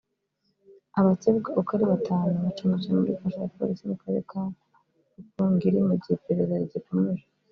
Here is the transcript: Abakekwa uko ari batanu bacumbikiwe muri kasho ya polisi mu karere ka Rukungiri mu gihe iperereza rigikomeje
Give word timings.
Abakekwa 0.99 1.49
uko 1.59 1.69
ari 1.75 1.85
batanu 1.93 2.35
bacumbikiwe 2.45 2.95
muri 3.01 3.15
kasho 3.21 3.37
ya 3.43 3.53
polisi 3.57 3.83
mu 3.89 3.95
karere 4.01 4.21
ka 4.31 4.41
Rukungiri 5.15 5.79
mu 5.87 5.93
gihe 6.01 6.15
iperereza 6.17 6.61
rigikomeje 6.63 7.25